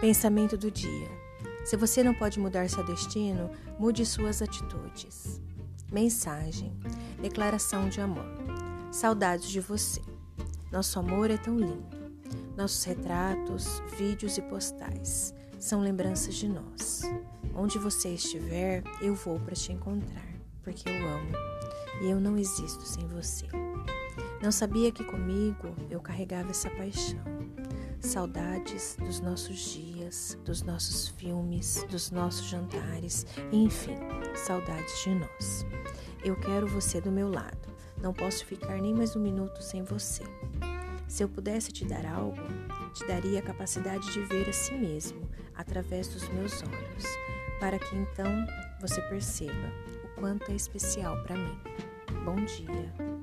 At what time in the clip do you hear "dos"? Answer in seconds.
28.98-29.20, 30.42-30.62, 31.90-32.10, 46.08-46.26